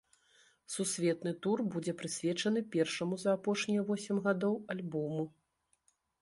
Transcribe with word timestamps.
Сусветны 0.75 1.33
тур 1.45 1.57
будзе 1.75 1.93
прысвечаны 1.99 2.63
першаму 2.77 3.19
за 3.25 3.29
апошнія 3.39 3.85
восем 3.91 4.17
гадоў 4.29 4.55
альбому. 4.77 5.23